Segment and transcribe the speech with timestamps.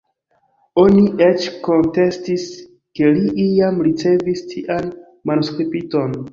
[0.83, 2.47] Oni eĉ kontestis,
[3.01, 4.93] ke li iam ricevis tian
[5.33, 6.23] manuskripton.